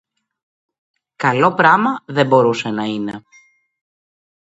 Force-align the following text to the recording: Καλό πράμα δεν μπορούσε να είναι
Καλό 1.15 1.53
πράμα 1.53 2.03
δεν 2.07 2.27
μπορούσε 2.27 2.69
να 2.69 2.83
είναι 2.83 3.23